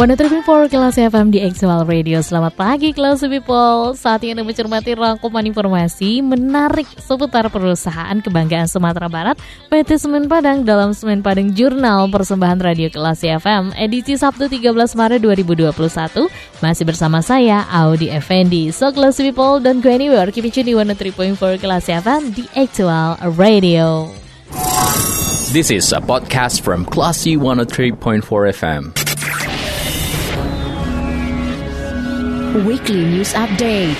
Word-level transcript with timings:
103.4 0.00 0.72
Kelas 0.72 0.96
FM 0.96 1.28
di 1.28 1.44
Actual 1.44 1.84
Radio. 1.84 2.24
Selamat 2.24 2.56
pagi 2.56 2.88
Kelas 2.96 3.20
People. 3.20 3.92
Saat 3.92 4.24
ini 4.24 4.40
mencermati 4.40 4.96
rangkuman 4.96 5.44
informasi 5.44 6.24
menarik 6.24 6.88
seputar 6.96 7.52
perusahaan 7.52 8.16
kebanggaan 8.16 8.64
Sumatera 8.64 9.12
Barat 9.12 9.36
PT 9.68 10.00
Semen 10.00 10.24
Padang 10.24 10.64
dalam 10.64 10.96
Semen 10.96 11.20
Padang 11.20 11.52
Jurnal 11.52 12.08
Persembahan 12.08 12.64
Radio 12.64 12.88
Kelas 12.88 13.20
FM 13.20 13.76
edisi 13.76 14.16
Sabtu 14.16 14.48
13 14.48 14.72
Maret 14.72 15.20
2021 15.20 15.68
Masih 16.64 16.84
bersama 16.88 17.20
saya 17.20 17.68
Audi 17.68 18.08
Effendi. 18.08 18.72
So 18.72 18.88
Kelas 18.96 19.20
People 19.20 19.60
dan 19.60 19.84
go 19.84 19.92
anywhere 19.92 20.32
Keep 20.32 20.48
it 20.48 20.64
di 20.64 20.72
103.4 20.72 21.60
Kelas 21.60 21.92
FM 21.92 22.32
di 22.32 22.48
Actual 22.56 23.20
Radio. 23.36 24.08
This 25.52 25.68
is 25.68 25.92
a 25.92 26.00
podcast 26.00 26.64
from 26.64 26.88
Classy 26.88 27.36
103.4 27.36 28.24
FM. 28.56 29.09
Weekly 32.50 33.06
News 33.06 33.30
Update. 33.38 33.94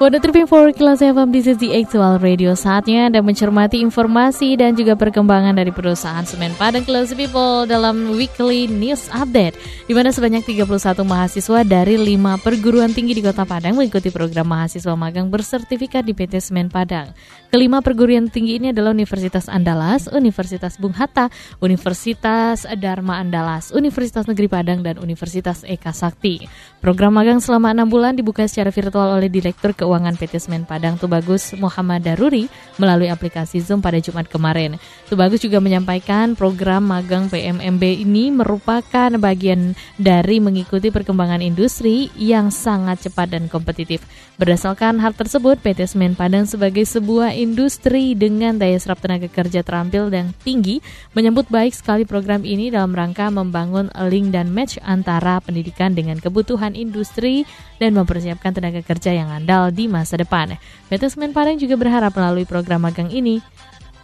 Pada 0.00 0.16
Tripping 0.16 0.48
for 0.48 0.72
Kelas 0.72 1.04
FM 1.04 1.32
di 1.36 1.44
sisi 1.44 1.68
Actual 1.76 2.16
Radio 2.16 2.56
Saatnya 2.56 3.12
Anda 3.12 3.20
mencermati 3.20 3.78
informasi 3.84 4.56
dan 4.56 4.72
juga 4.72 4.96
perkembangan 4.96 5.52
dari 5.52 5.68
perusahaan 5.68 6.24
Semen 6.24 6.56
Padang 6.56 6.88
Kelas 6.88 7.12
People 7.12 7.68
dalam 7.68 8.16
Weekly 8.16 8.72
News 8.72 9.12
Update 9.12 9.60
di 9.84 9.92
mana 9.92 10.12
sebanyak 10.12 10.48
31 10.48 10.64
mahasiswa 11.04 11.60
dari 11.60 12.00
5 12.00 12.40
perguruan 12.40 12.96
tinggi 12.96 13.12
di 13.12 13.22
Kota 13.22 13.44
Padang 13.44 13.76
mengikuti 13.76 14.08
program 14.08 14.48
mahasiswa 14.48 14.96
magang 14.96 15.28
bersertifikat 15.28 16.08
di 16.08 16.16
PT 16.16 16.40
Semen 16.40 16.72
Padang. 16.72 17.12
Kelima 17.54 17.78
perguruan 17.78 18.26
tinggi 18.26 18.58
ini 18.58 18.74
adalah 18.74 18.90
Universitas 18.90 19.46
Andalas, 19.46 20.10
Universitas 20.10 20.74
Bung 20.74 20.90
Hatta, 20.90 21.30
Universitas 21.62 22.66
Dharma 22.66 23.22
Andalas, 23.22 23.70
Universitas 23.70 24.26
Negeri 24.26 24.50
Padang, 24.50 24.82
dan 24.82 24.98
Universitas 24.98 25.62
Eka 25.62 25.94
Sakti. 25.94 26.50
Program 26.82 27.14
magang 27.14 27.38
selama 27.38 27.70
enam 27.70 27.86
bulan 27.86 28.18
dibuka 28.18 28.42
secara 28.50 28.74
virtual 28.74 29.06
oleh 29.06 29.30
Direktur 29.30 29.70
Keuangan 29.70 30.18
PT 30.18 30.42
Semen 30.42 30.66
Padang 30.66 30.98
Tubagus 30.98 31.54
Muhammad 31.54 32.02
Daruri 32.02 32.50
melalui 32.74 33.06
aplikasi 33.06 33.62
Zoom 33.62 33.78
pada 33.78 34.02
Jumat 34.02 34.26
kemarin. 34.26 34.74
Tubagus 35.06 35.38
juga 35.38 35.62
menyampaikan 35.62 36.34
program 36.34 36.90
magang 36.90 37.30
PMMB 37.30 38.02
ini 38.02 38.34
merupakan 38.34 39.14
bagian 39.14 39.78
dari 39.94 40.42
mengikuti 40.42 40.90
perkembangan 40.90 41.38
industri 41.38 42.10
yang 42.18 42.50
sangat 42.50 43.06
cepat 43.06 43.30
dan 43.30 43.46
kompetitif. 43.46 44.02
Berdasarkan 44.42 44.98
hal 44.98 45.14
tersebut, 45.14 45.62
PT 45.62 45.86
Semen 45.86 46.18
Padang 46.18 46.50
sebagai 46.50 46.82
sebuah 46.82 47.43
industri 47.44 48.16
dengan 48.16 48.56
daya 48.56 48.80
serap 48.80 49.04
tenaga 49.04 49.28
kerja 49.28 49.60
terampil 49.60 50.08
dan 50.08 50.32
tinggi 50.40 50.80
menyambut 51.12 51.44
baik 51.52 51.76
sekali 51.76 52.08
program 52.08 52.40
ini 52.40 52.72
dalam 52.72 52.96
rangka 52.96 53.28
membangun 53.28 53.92
link 54.08 54.32
dan 54.32 54.48
match 54.48 54.80
antara 54.80 55.44
pendidikan 55.44 55.92
dengan 55.92 56.16
kebutuhan 56.16 56.72
industri 56.72 57.44
dan 57.76 57.92
mempersiapkan 57.92 58.56
tenaga 58.56 58.80
kerja 58.80 59.12
yang 59.12 59.28
andal 59.28 59.68
di 59.68 59.84
masa 59.84 60.16
depan. 60.16 60.56
PT 60.88 61.12
Semen 61.12 61.36
Padang 61.36 61.60
juga 61.60 61.76
berharap 61.76 62.16
melalui 62.16 62.48
program 62.48 62.88
magang 62.88 63.12
ini 63.12 63.44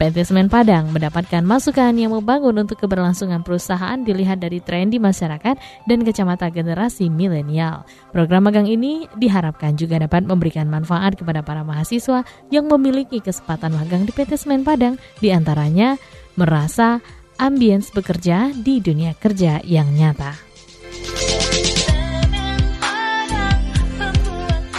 PT 0.00 0.33
Semen 0.33 0.49
Padang 0.49 0.97
mendapatkan 0.97 1.44
masukan 1.44 1.93
yang 1.93 2.16
membangun 2.16 2.65
untuk 2.65 2.81
keberlangsungan 2.81 3.44
perusahaan 3.44 4.00
dilihat 4.00 4.41
dari 4.41 4.56
tren 4.65 4.88
di 4.88 4.97
masyarakat 4.97 5.61
dan 5.61 5.99
kacamata 6.00 6.49
generasi 6.49 7.12
milenial. 7.12 7.84
Program 8.09 8.49
magang 8.49 8.65
ini 8.65 9.05
diharapkan 9.21 9.77
juga 9.77 10.00
dapat 10.00 10.25
memberikan 10.25 10.72
manfaat 10.72 11.21
kepada 11.21 11.44
para 11.44 11.61
mahasiswa 11.69 12.25
yang 12.49 12.65
memiliki 12.72 13.21
kesempatan 13.21 13.77
magang 13.77 14.09
di 14.09 14.12
PT 14.16 14.41
Semen 14.41 14.65
Padang, 14.65 14.97
di 15.21 15.37
antaranya 15.37 16.00
merasa 16.32 17.05
ambience 17.37 17.93
bekerja 17.93 18.56
di 18.56 18.81
dunia 18.81 19.12
kerja 19.12 19.61
yang 19.69 19.93
nyata. 19.93 20.50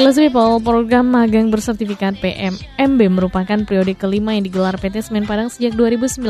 Kelas 0.01 0.17
People, 0.17 0.57
program 0.65 1.13
magang 1.13 1.53
bersertifikat 1.53 2.17
PMMB 2.25 2.99
merupakan 3.05 3.53
periode 3.61 3.93
kelima 3.93 4.33
yang 4.33 4.49
digelar 4.49 4.73
PT 4.73 4.97
Semen 4.97 5.29
Padang 5.29 5.53
sejak 5.53 5.77
2019. 5.77 6.25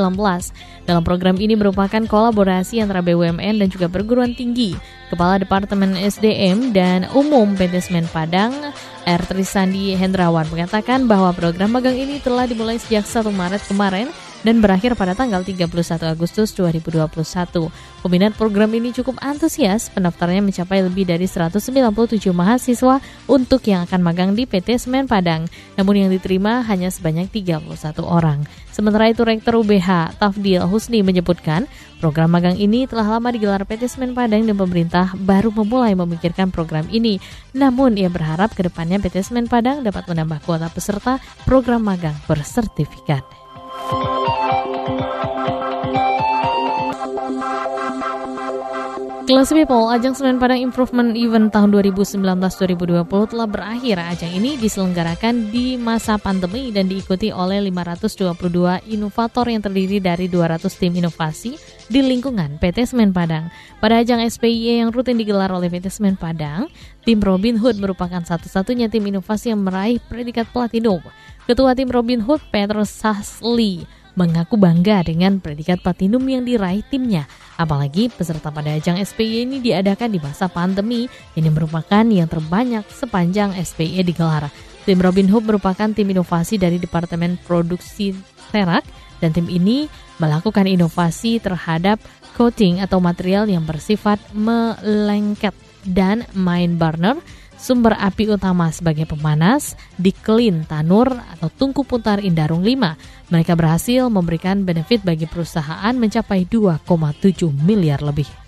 Dalam 0.83 1.03
program 1.07 1.39
ini 1.39 1.55
merupakan 1.55 2.03
kolaborasi 2.03 2.83
antara 2.83 2.99
BUMN 2.99 3.63
dan 3.63 3.67
juga 3.71 3.87
perguruan 3.87 4.35
tinggi. 4.35 4.75
Kepala 5.07 5.39
Departemen 5.39 5.95
SDM 5.95 6.75
dan 6.75 7.07
Umum 7.15 7.55
PT 7.55 7.87
Semen 7.87 8.11
Padang, 8.11 8.51
R. 9.07 9.21
Trisandi 9.23 9.95
Hendrawan 9.95 10.51
mengatakan 10.51 11.07
bahwa 11.07 11.31
program 11.31 11.71
magang 11.71 11.95
ini 11.95 12.19
telah 12.19 12.51
dimulai 12.51 12.75
sejak 12.75 13.07
1 13.07 13.23
Maret 13.31 13.71
kemarin 13.71 14.11
dan 14.41 14.61
berakhir 14.61 14.97
pada 14.97 15.13
tanggal 15.13 15.41
31 15.45 15.69
Agustus 16.05 16.53
2021. 16.57 17.69
Peminat 18.01 18.33
program 18.33 18.73
ini 18.73 18.89
cukup 18.89 19.21
antusias, 19.21 19.93
pendaftarnya 19.93 20.41
mencapai 20.41 20.81
lebih 20.81 21.05
dari 21.05 21.29
197 21.29 22.33
mahasiswa 22.33 22.97
untuk 23.29 23.61
yang 23.69 23.85
akan 23.85 24.01
magang 24.01 24.31
di 24.33 24.49
PT 24.49 24.81
Semen 24.81 25.05
Padang, 25.05 25.45
namun 25.77 26.05
yang 26.05 26.09
diterima 26.09 26.65
hanya 26.65 26.89
sebanyak 26.89 27.29
31 27.29 27.69
orang. 28.01 28.41
Sementara 28.71 29.11
itu 29.11 29.21
Rektor 29.27 29.59
UBH 29.59 30.17
Tafdil 30.17 30.63
Husni 30.65 31.03
menyebutkan, 31.03 31.67
program 31.99 32.31
magang 32.31 32.55
ini 32.55 32.87
telah 32.87 33.19
lama 33.19 33.29
digelar 33.29 33.61
PT 33.67 33.91
Semen 33.91 34.15
Padang 34.15 34.47
dan 34.47 34.55
pemerintah 34.57 35.13
baru 35.19 35.51
memulai 35.51 35.93
memikirkan 35.93 36.49
program 36.49 36.87
ini. 36.89 37.19
Namun 37.51 37.99
ia 37.99 38.07
berharap 38.07 38.55
ke 38.55 38.65
depannya 38.65 38.97
PT 38.97 39.27
Semen 39.27 39.45
Padang 39.51 39.83
dapat 39.83 40.07
menambah 40.07 40.41
kuota 40.47 40.71
peserta 40.71 41.19
program 41.43 41.83
magang 41.83 42.15
bersertifikat. 42.25 43.21
Kelas 49.31 49.55
People, 49.55 49.87
ajang 49.87 50.11
Semen 50.11 50.43
Padang 50.43 50.59
Improvement 50.59 51.15
Event 51.15 51.55
tahun 51.55 51.71
2019-2020 51.71 53.31
telah 53.31 53.47
berakhir. 53.47 53.95
Ajang 54.03 54.27
ini 54.27 54.59
diselenggarakan 54.59 55.47
di 55.47 55.79
masa 55.79 56.19
pandemi 56.19 56.67
dan 56.75 56.91
diikuti 56.91 57.31
oleh 57.31 57.63
522 57.71 58.91
inovator 58.91 59.47
yang 59.47 59.63
terdiri 59.63 60.03
dari 60.03 60.27
200 60.27 60.67
tim 60.75 60.91
inovasi 60.99 61.55
di 61.87 62.03
lingkungan 62.03 62.59
PT 62.59 62.91
Semen 62.91 63.15
Padang. 63.15 63.47
Pada 63.79 64.03
ajang 64.03 64.19
SPIE 64.19 64.83
yang 64.83 64.91
rutin 64.91 65.15
digelar 65.15 65.47
oleh 65.55 65.71
PT 65.71 65.87
Semen 65.87 66.19
Padang, 66.19 66.67
tim 67.07 67.23
Robin 67.23 67.55
Hood 67.55 67.79
merupakan 67.79 68.19
satu-satunya 68.19 68.91
tim 68.91 69.07
inovasi 69.07 69.55
yang 69.55 69.63
meraih 69.63 70.03
predikat 70.11 70.51
platinum. 70.51 70.99
Ketua 71.47 71.71
tim 71.71 71.87
Robin 71.87 72.19
Hood, 72.19 72.43
Peter 72.51 72.83
Sasli, 72.83 73.87
mengaku 74.17 74.59
bangga 74.59 75.05
dengan 75.07 75.39
predikat 75.39 75.79
platinum 75.81 76.23
yang 76.27 76.43
diraih 76.43 76.83
timnya 76.87 77.27
Apalagi 77.61 78.09
peserta 78.09 78.49
pada 78.49 78.73
ajang 78.73 78.97
SPY 78.97 79.45
ini 79.45 79.61
diadakan 79.61 80.09
di 80.09 80.17
masa 80.17 80.49
pandemi, 80.49 81.05
ini 81.37 81.49
merupakan 81.53 82.01
yang 82.01 82.25
terbanyak 82.25 82.81
sepanjang 82.89 83.53
SPY 83.53 84.01
digelar. 84.01 84.49
Tim 84.81 84.97
Robin 84.97 85.29
Hood 85.29 85.45
merupakan 85.45 85.93
tim 85.93 86.09
inovasi 86.09 86.57
dari 86.57 86.81
Departemen 86.81 87.37
Produksi 87.45 88.17
Terak 88.49 88.81
dan 89.21 89.29
tim 89.29 89.45
ini 89.45 89.85
melakukan 90.17 90.65
inovasi 90.65 91.37
terhadap 91.37 92.01
coating 92.33 92.81
atau 92.81 92.97
material 92.97 93.45
yang 93.45 93.61
bersifat 93.61 94.17
melengket 94.33 95.53
dan 95.85 96.25
main 96.33 96.81
burner 96.81 97.21
sumber 97.61 97.93
api 97.93 98.33
utama 98.33 98.73
sebagai 98.73 99.05
pemanas 99.05 99.77
di 99.93 100.09
Klin 100.09 100.65
Tanur 100.65 101.13
atau 101.13 101.53
Tungku 101.53 101.85
Putar 101.85 102.17
Indarung 102.25 102.65
5. 102.65 103.29
Mereka 103.29 103.53
berhasil 103.53 104.09
memberikan 104.09 104.65
benefit 104.65 105.05
bagi 105.05 105.29
perusahaan 105.29 105.93
mencapai 105.93 106.49
2,7 106.49 107.53
miliar 107.61 108.01
lebih. 108.01 108.40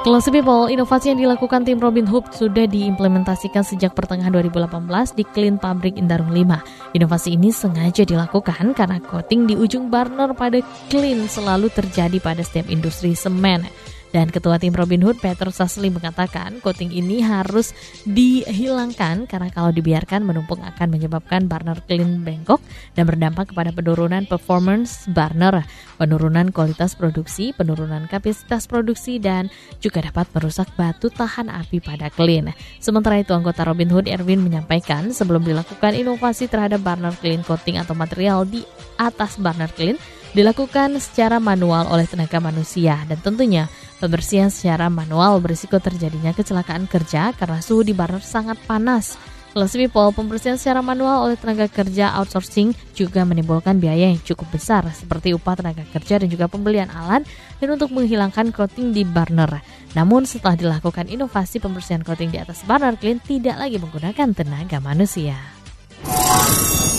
Kelas 0.00 0.32
People, 0.32 0.72
inovasi 0.72 1.12
yang 1.12 1.20
dilakukan 1.20 1.60
tim 1.60 1.76
Robin 1.76 2.08
Hood 2.08 2.32
sudah 2.32 2.64
diimplementasikan 2.64 3.60
sejak 3.60 3.92
pertengahan 3.92 4.32
2018 4.32 4.88
di 5.12 5.28
Clean 5.28 5.60
Pabrik 5.60 6.00
Indarung 6.00 6.32
5. 6.32 6.96
Inovasi 6.96 7.36
ini 7.36 7.52
sengaja 7.52 8.08
dilakukan 8.08 8.72
karena 8.72 8.96
coating 8.96 9.44
di 9.44 9.60
ujung 9.60 9.92
burner 9.92 10.32
pada 10.32 10.64
Clean 10.88 11.28
selalu 11.28 11.68
terjadi 11.68 12.16
pada 12.16 12.40
setiap 12.40 12.72
industri 12.72 13.12
semen. 13.12 13.68
Dan 14.10 14.26
Ketua 14.34 14.58
Tim 14.58 14.74
Robin 14.74 14.98
Hood 15.06 15.22
Peter 15.22 15.46
Sasli 15.54 15.86
mengatakan 15.86 16.58
coating 16.58 16.90
ini 16.90 17.22
harus 17.22 17.70
dihilangkan 18.02 19.30
karena 19.30 19.48
kalau 19.54 19.70
dibiarkan 19.70 20.26
menumpuk 20.26 20.58
akan 20.58 20.88
menyebabkan 20.90 21.46
burner 21.46 21.78
clean 21.86 22.26
bengkok 22.26 22.58
dan 22.98 23.06
berdampak 23.06 23.54
kepada 23.54 23.70
penurunan 23.70 24.26
performance 24.26 25.06
burner, 25.06 25.62
penurunan 25.94 26.50
kualitas 26.50 26.98
produksi, 26.98 27.54
penurunan 27.54 28.10
kapasitas 28.10 28.66
produksi 28.66 29.22
dan 29.22 29.46
juga 29.78 30.02
dapat 30.02 30.26
merusak 30.34 30.66
batu 30.74 31.06
tahan 31.06 31.46
api 31.46 31.78
pada 31.78 32.10
clean. 32.10 32.50
Sementara 32.82 33.22
itu 33.22 33.30
anggota 33.30 33.62
Robin 33.62 33.90
Hood 33.94 34.10
Erwin 34.10 34.42
menyampaikan 34.42 35.14
sebelum 35.14 35.46
dilakukan 35.46 35.94
inovasi 35.94 36.50
terhadap 36.50 36.82
burner 36.82 37.14
clean 37.22 37.46
coating 37.46 37.78
atau 37.78 37.94
material 37.94 38.42
di 38.42 38.66
atas 38.98 39.38
burner 39.38 39.70
clean 39.70 39.94
dilakukan 40.30 40.94
secara 41.02 41.42
manual 41.42 41.90
oleh 41.90 42.06
tenaga 42.06 42.38
manusia 42.38 43.02
dan 43.10 43.18
tentunya 43.18 43.66
pembersihan 44.00 44.48
secara 44.48 44.88
manual 44.88 45.38
berisiko 45.44 45.76
terjadinya 45.76 46.32
kecelakaan 46.32 46.88
kerja 46.88 47.36
karena 47.36 47.60
suhu 47.60 47.84
di 47.84 47.92
burner 47.92 48.24
sangat 48.24 48.56
panas. 48.64 49.20
Plus 49.50 49.74
people, 49.74 50.14
pembersihan 50.14 50.54
secara 50.54 50.78
manual 50.78 51.26
oleh 51.26 51.34
tenaga 51.34 51.66
kerja 51.66 52.14
outsourcing 52.22 52.70
juga 52.94 53.26
menimbulkan 53.26 53.82
biaya 53.82 54.14
yang 54.14 54.22
cukup 54.22 54.46
besar 54.54 54.86
seperti 54.94 55.34
upah 55.34 55.58
tenaga 55.58 55.82
kerja 55.90 56.22
dan 56.22 56.30
juga 56.30 56.46
pembelian 56.46 56.86
alat 56.86 57.26
dan 57.58 57.68
untuk 57.74 57.90
menghilangkan 57.90 58.54
coating 58.54 58.94
di 58.94 59.02
burner. 59.02 59.58
Namun 59.98 60.22
setelah 60.22 60.54
dilakukan 60.54 61.10
inovasi 61.10 61.58
pembersihan 61.58 62.06
coating 62.06 62.30
di 62.30 62.38
atas 62.38 62.62
burner 62.62 62.94
clean 62.94 63.18
tidak 63.26 63.58
lagi 63.58 63.82
menggunakan 63.82 64.38
tenaga 64.38 64.78
manusia. 64.78 65.34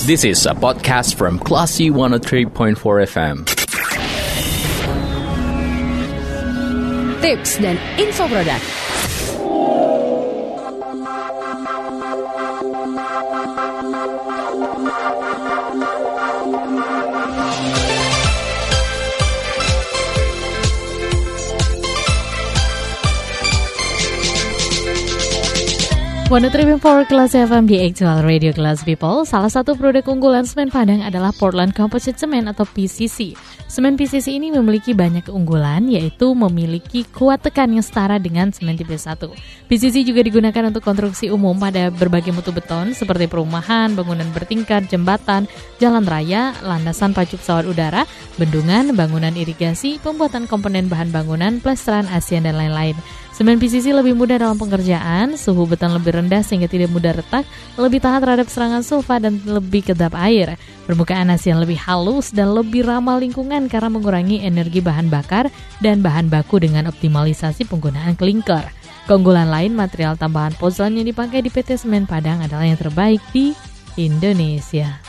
This 0.04 0.28
is 0.28 0.44
a 0.44 0.52
podcast 0.52 1.16
from 1.16 1.40
Classy 1.40 1.88
103.4 1.88 2.76
FM. 3.08 3.61
Tips 7.22 7.62
dan 7.62 7.78
info 8.02 8.26
produk. 8.26 8.58
Power 26.82 27.06
Kelas 27.06 27.38
FM 27.38 27.70
di 27.70 27.78
Actual 27.78 28.26
Radio 28.26 28.50
Kelas 28.50 28.82
People. 28.82 29.22
Salah 29.30 29.54
satu 29.54 29.78
produk 29.78 30.02
unggulan 30.10 30.50
semen 30.50 30.74
Padang 30.74 31.06
adalah 31.06 31.30
Portland 31.30 31.78
Composite 31.78 32.18
Cement 32.18 32.50
atau 32.50 32.66
PCC. 32.66 33.38
Semen 33.72 33.96
PCC 33.96 34.36
ini 34.36 34.52
memiliki 34.52 34.92
banyak 34.92 35.32
keunggulan, 35.32 35.88
yaitu 35.88 36.36
memiliki 36.36 37.08
kuat 37.08 37.40
tekan 37.40 37.72
yang 37.72 37.80
setara 37.80 38.20
dengan 38.20 38.52
semen 38.52 38.76
tipe 38.76 38.92
1. 38.92 39.16
PCC 39.72 40.04
juga 40.04 40.28
digunakan 40.28 40.68
untuk 40.68 40.84
konstruksi 40.84 41.32
umum 41.32 41.56
pada 41.56 41.88
berbagai 41.88 42.36
mutu 42.36 42.52
beton 42.52 42.92
seperti 42.92 43.32
perumahan, 43.32 43.96
bangunan 43.96 44.28
bertingkat, 44.36 44.92
jembatan, 44.92 45.48
jalan 45.80 46.04
raya, 46.04 46.52
landasan 46.68 47.16
pacu 47.16 47.40
pesawat 47.40 47.64
udara, 47.64 48.04
bendungan, 48.36 48.92
bangunan 48.92 49.32
irigasi, 49.40 50.04
pembuatan 50.04 50.52
komponen 50.52 50.92
bahan 50.92 51.08
bangunan, 51.08 51.64
plesteran 51.64 52.12
ASEAN, 52.12 52.44
dan 52.44 52.60
lain-lain. 52.60 53.00
Semen 53.42 53.58
PCC 53.58 53.90
lebih 53.90 54.14
mudah 54.14 54.38
dalam 54.38 54.54
pengerjaan, 54.54 55.34
suhu 55.34 55.66
beton 55.66 55.98
lebih 55.98 56.14
rendah 56.14 56.46
sehingga 56.46 56.70
tidak 56.70 56.94
mudah 56.94 57.18
retak, 57.18 57.42
lebih 57.74 57.98
tahan 57.98 58.22
terhadap 58.22 58.46
serangan 58.46 58.86
sulfa 58.86 59.18
dan 59.18 59.42
lebih 59.50 59.82
kedap 59.82 60.14
air. 60.14 60.62
Permukaan 60.86 61.34
ASEAN 61.34 61.58
lebih 61.58 61.74
halus 61.82 62.30
dan 62.30 62.54
lebih 62.54 62.86
ramah 62.86 63.18
lingkungan 63.18 63.66
karena 63.66 63.90
mengurangi 63.90 64.46
energi 64.46 64.78
bahan 64.78 65.10
bakar 65.10 65.50
dan 65.82 66.06
bahan 66.06 66.30
baku 66.30 66.62
dengan 66.62 66.86
optimalisasi 66.94 67.66
penggunaan 67.66 68.14
klinker. 68.14 68.62
Keunggulan 69.10 69.50
lain 69.50 69.74
material 69.74 70.22
tambahan 70.22 70.54
pozlan 70.62 71.02
yang 71.02 71.10
dipakai 71.10 71.42
di 71.42 71.50
PT 71.50 71.82
Semen 71.82 72.06
Padang 72.06 72.46
adalah 72.46 72.70
yang 72.70 72.78
terbaik 72.78 73.26
di 73.34 73.58
Indonesia. 73.98 75.02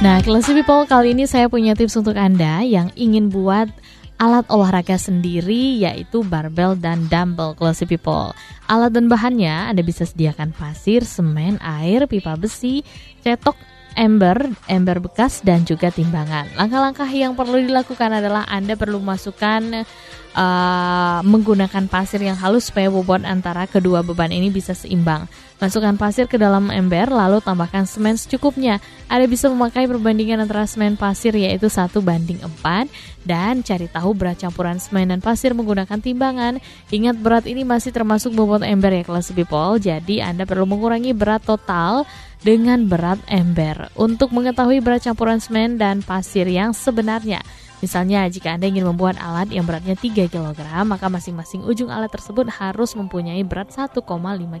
Nah, 0.00 0.24
Classy 0.24 0.56
People 0.56 0.88
kali 0.88 1.12
ini 1.12 1.28
saya 1.28 1.52
punya 1.52 1.76
tips 1.76 1.92
untuk 2.00 2.16
Anda 2.16 2.64
yang 2.64 2.88
ingin 2.96 3.28
buat 3.28 3.68
alat 4.16 4.48
olahraga 4.48 4.96
sendiri 4.96 5.76
yaitu 5.76 6.24
barbel 6.24 6.72
dan 6.72 7.04
dumbbell 7.12 7.52
Classy 7.52 7.84
People. 7.84 8.32
Alat 8.64 8.96
dan 8.96 9.12
bahannya 9.12 9.52
Anda 9.68 9.84
bisa 9.84 10.08
sediakan 10.08 10.56
pasir, 10.56 11.04
semen, 11.04 11.60
air, 11.60 12.08
pipa 12.08 12.32
besi, 12.40 12.80
cetok, 13.20 13.52
ember, 13.98 14.50
ember 14.70 15.02
bekas 15.02 15.42
dan 15.42 15.66
juga 15.66 15.90
timbangan. 15.90 16.46
Langkah-langkah 16.54 17.10
yang 17.10 17.34
perlu 17.34 17.58
dilakukan 17.58 18.22
adalah 18.22 18.46
Anda 18.46 18.78
perlu 18.78 19.02
masukkan 19.02 19.86
uh, 20.34 21.20
menggunakan 21.26 21.90
pasir 21.90 22.22
yang 22.22 22.38
halus 22.38 22.70
supaya 22.70 22.90
bobot 22.90 23.22
antara 23.26 23.66
kedua 23.66 24.02
beban 24.06 24.30
ini 24.30 24.50
bisa 24.50 24.74
seimbang. 24.76 25.26
Masukkan 25.60 25.92
pasir 26.00 26.24
ke 26.24 26.40
dalam 26.40 26.72
ember 26.72 27.12
lalu 27.12 27.44
tambahkan 27.44 27.84
semen 27.84 28.16
secukupnya. 28.16 28.80
Anda 29.12 29.28
bisa 29.28 29.52
memakai 29.52 29.84
perbandingan 29.84 30.48
antara 30.48 30.64
semen 30.64 30.96
pasir 30.96 31.36
yaitu 31.36 31.68
1 31.68 31.92
banding 32.00 32.40
4 32.64 32.88
dan 33.28 33.60
cari 33.60 33.84
tahu 33.92 34.16
berat 34.16 34.40
campuran 34.40 34.80
semen 34.80 35.12
dan 35.12 35.20
pasir 35.20 35.52
menggunakan 35.52 36.00
timbangan. 36.00 36.64
Ingat 36.88 37.20
berat 37.20 37.44
ini 37.44 37.68
masih 37.68 37.92
termasuk 37.92 38.32
bobot 38.32 38.64
ember 38.64 38.88
ya 38.88 39.04
kelas 39.04 39.36
people. 39.36 39.76
Jadi 39.76 40.24
Anda 40.24 40.48
perlu 40.48 40.64
mengurangi 40.64 41.12
berat 41.12 41.44
total 41.44 42.08
dengan 42.40 42.88
berat 42.88 43.20
ember 43.28 43.92
untuk 43.96 44.32
mengetahui 44.32 44.80
berat 44.80 45.04
campuran 45.04 45.40
semen 45.40 45.76
dan 45.76 46.00
pasir 46.00 46.48
yang 46.48 46.72
sebenarnya. 46.72 47.44
Misalnya, 47.80 48.28
jika 48.28 48.52
Anda 48.52 48.68
ingin 48.68 48.84
membuat 48.84 49.16
alat 49.16 49.48
yang 49.48 49.64
beratnya 49.64 49.96
3 49.96 50.28
kg, 50.28 50.60
maka 50.84 51.08
masing-masing 51.08 51.64
ujung 51.64 51.88
alat 51.88 52.12
tersebut 52.12 52.44
harus 52.52 52.92
mempunyai 52.92 53.40
berat 53.40 53.72
1,5 53.72 54.04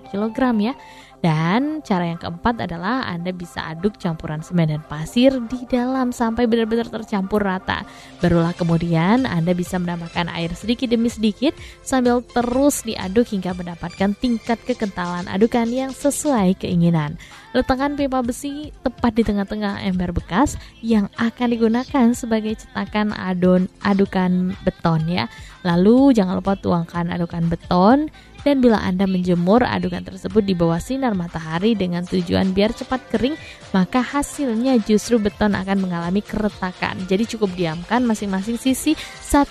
kg 0.08 0.38
ya. 0.56 0.72
Dan 1.20 1.84
cara 1.84 2.08
yang 2.08 2.16
keempat 2.16 2.64
adalah 2.64 3.04
Anda 3.04 3.36
bisa 3.36 3.60
aduk 3.68 4.00
campuran 4.00 4.40
semen 4.40 4.72
dan 4.72 4.80
pasir 4.88 5.36
di 5.52 5.68
dalam 5.68 6.16
sampai 6.16 6.48
benar-benar 6.48 6.88
tercampur 6.88 7.44
rata. 7.44 7.84
Barulah 8.24 8.56
kemudian 8.56 9.28
Anda 9.28 9.52
bisa 9.52 9.76
menambahkan 9.76 10.32
air 10.32 10.56
sedikit 10.56 10.88
demi 10.88 11.12
sedikit 11.12 11.52
sambil 11.84 12.24
terus 12.24 12.88
diaduk 12.88 13.28
hingga 13.28 13.52
mendapatkan 13.52 14.16
tingkat 14.16 14.58
kekentalan 14.64 15.28
adukan 15.28 15.68
yang 15.68 15.92
sesuai 15.92 16.56
keinginan. 16.56 17.20
Letakkan 17.50 17.98
pipa 17.98 18.22
besi 18.22 18.70
tepat 18.86 19.12
di 19.18 19.26
tengah-tengah 19.26 19.82
ember 19.82 20.14
bekas 20.14 20.54
yang 20.86 21.10
akan 21.18 21.50
digunakan 21.50 22.06
sebagai 22.14 22.54
cetakan 22.54 23.10
adon 23.10 23.66
adukan 23.82 24.54
beton 24.62 25.02
ya. 25.10 25.26
Lalu 25.66 26.14
jangan 26.14 26.38
lupa 26.38 26.54
tuangkan 26.56 27.10
adukan 27.10 27.50
beton 27.50 28.06
dan 28.46 28.64
bila 28.64 28.80
Anda 28.80 29.04
menjemur 29.04 29.60
adukan 29.66 30.00
tersebut 30.06 30.42
di 30.44 30.56
bawah 30.56 30.80
sinar 30.80 31.12
matahari 31.12 31.76
dengan 31.76 32.06
tujuan 32.08 32.56
biar 32.56 32.72
cepat 32.72 33.00
kering, 33.12 33.36
maka 33.76 34.00
hasilnya 34.00 34.80
justru 34.84 35.20
beton 35.20 35.52
akan 35.52 35.84
mengalami 35.84 36.24
keretakan. 36.24 36.96
Jadi 37.04 37.36
cukup 37.36 37.52
diamkan 37.58 38.06
masing-masing 38.06 38.56
sisi 38.56 38.96
1 38.96 39.44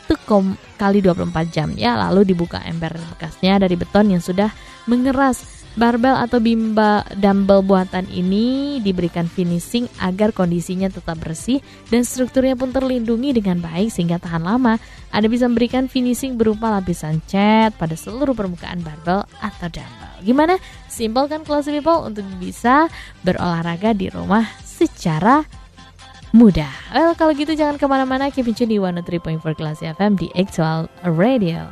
kali 0.79 1.00
24 1.03 1.53
jam 1.53 1.69
ya, 1.77 2.00
lalu 2.00 2.34
dibuka 2.34 2.63
ember 2.65 2.96
bekasnya 3.15 3.62
dari 3.62 3.75
beton 3.77 4.10
yang 4.10 4.24
sudah 4.24 4.50
mengeras 4.89 5.59
Barbel 5.79 6.12
atau 6.12 6.43
bimba 6.43 7.07
dumbbell 7.15 7.63
buatan 7.63 8.03
ini 8.12 8.77
diberikan 8.83 9.31
finishing 9.31 9.88
agar 10.03 10.36
kondisinya 10.36 10.91
tetap 10.91 11.15
bersih 11.24 11.63
dan 11.88 12.03
strukturnya 12.03 12.59
pun 12.59 12.75
terlindungi 12.75 13.31
dengan 13.39 13.63
baik 13.63 13.88
sehingga 13.88 14.19
tahan 14.19 14.43
lama. 14.43 14.75
Anda 15.15 15.31
bisa 15.31 15.48
memberikan 15.48 15.88
finishing 15.88 16.36
berupa 16.36 16.67
lapisan 16.67 17.24
cat 17.31 17.71
pada 17.79 17.95
seluruh 17.95 18.36
permukaan 18.36 18.83
barbel 18.83 19.24
atau 19.39 19.67
dumbbell. 19.71 20.19
Gimana? 20.19 20.59
Simple 20.91 21.31
kan 21.31 21.48
kelas 21.48 21.71
people 21.71 22.03
untuk 22.03 22.27
bisa 22.43 22.91
berolahraga 23.24 23.95
di 23.95 24.12
rumah 24.12 24.43
secara 24.59 25.48
mudah. 26.36 26.69
Well, 26.91 27.15
kalau 27.15 27.31
gitu 27.31 27.55
jangan 27.55 27.79
ke 27.79 27.88
mana-mana, 27.88 28.27
keep 28.29 28.51
tune 28.51 28.67
di 28.67 28.77
103.4 28.77 29.39
Kelas 29.55 29.79
FM 29.79 30.19
di 30.19 30.27
Actual 30.36 30.91
Radio. 31.07 31.71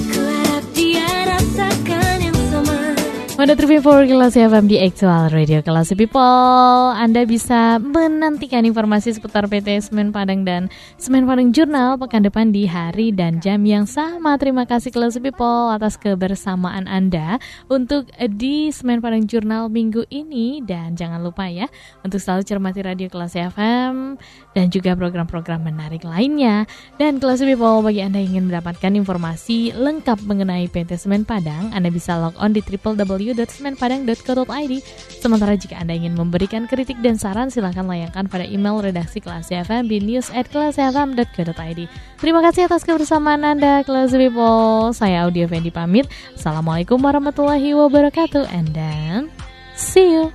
103.4 3.41 4.05
kelas 4.05 4.37
FM 4.37 4.69
di 4.69 4.77
Actual 4.77 5.33
Radio 5.33 5.65
Kelas 5.65 5.89
People. 5.97 6.93
Anda 6.93 7.25
bisa 7.25 7.81
menantikan 7.81 8.69
informasi 8.69 9.17
seputar 9.17 9.49
PT 9.49 9.81
Semen 9.81 10.13
Padang 10.13 10.45
dan 10.45 10.69
Semen 11.01 11.25
Padang 11.25 11.49
Jurnal 11.49 11.97
pekan 11.97 12.21
depan 12.21 12.53
di 12.53 12.69
hari 12.69 13.09
dan 13.09 13.41
jam 13.41 13.65
yang 13.65 13.89
sama. 13.89 14.37
Terima 14.37 14.69
kasih 14.69 14.93
Kelas 14.93 15.17
People 15.17 15.73
atas 15.73 15.97
kebersamaan 15.97 16.85
Anda 16.85 17.41
Untuk 17.65 18.13
di 18.37 18.69
Semen 18.69 19.01
Padang 19.01 19.25
Jurnal 19.25 19.73
minggu 19.73 20.05
ini. 20.13 20.61
Dan 20.61 20.93
jangan 20.93 21.25
lupa 21.25 21.49
ya 21.49 21.65
untuk 22.05 22.21
selalu 22.21 22.45
cermati 22.45 22.85
Radio 22.85 23.09
Kelas 23.09 23.33
FM 23.33 24.21
Dan 24.53 24.69
juga 24.69 24.93
program-program 24.93 25.65
menarik 25.65 26.05
lainnya. 26.05 26.69
Dan 27.01 27.17
Kelas 27.17 27.41
People 27.41 27.81
bagi 27.81 28.05
Anda 28.05 28.21
yang 28.21 28.37
ingin 28.37 28.53
mendapatkan 28.53 28.93
informasi 28.93 29.73
lengkap 29.73 30.29
mengenai 30.29 30.69
PT 30.69 30.93
Semen 30.93 31.25
Padang 31.25 31.73
Anda 31.73 31.89
bisa 31.89 32.21
log 32.21 32.37
on 32.37 32.53
di 32.53 32.61
www 32.61 33.30
www.semenpadang.co.id. 33.31 34.73
Sementara 35.21 35.55
jika 35.55 35.79
Anda 35.79 35.95
ingin 35.95 36.13
memberikan 36.13 36.67
kritik 36.67 36.99
dan 36.99 37.15
saran, 37.15 37.47
silahkan 37.47 37.87
layangkan 37.87 38.27
pada 38.27 38.43
email 38.43 38.83
redaksi 38.83 39.23
kelas 39.23 39.49
FM 39.49 39.87
di 39.87 39.97
news 40.03 40.27
at. 40.35 40.51
Terima 40.51 42.39
kasih 42.43 42.67
atas 42.67 42.83
kebersamaan 42.83 43.41
Anda, 43.47 43.87
kelas 43.87 44.11
people. 44.11 44.91
Saya 44.91 45.23
Audio 45.25 45.47
Fendi 45.47 45.71
pamit. 45.71 46.11
Assalamualaikum 46.35 46.99
warahmatullahi 46.99 47.71
wabarakatuh. 47.71 48.51
And 48.51 48.75
then, 48.75 49.31
see 49.79 50.11
you. 50.11 50.29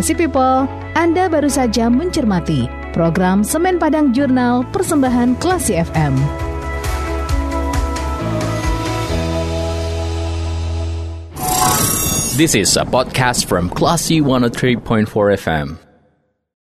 Classy 0.00 0.16
People, 0.16 0.64
Anda 0.96 1.28
baru 1.28 1.52
saja 1.52 1.92
mencermati 1.92 2.64
program 2.96 3.44
Semen 3.44 3.76
Padang 3.76 4.16
Jurnal 4.16 4.64
Persembahan 4.72 5.36
Classy 5.36 5.76
FM. 5.76 6.16
This 12.40 12.56
is 12.56 12.80
a 12.80 12.88
podcast 12.88 13.44
from 13.44 13.68
Classy 13.68 14.24
103.4 14.24 15.04
FM. 15.36 15.89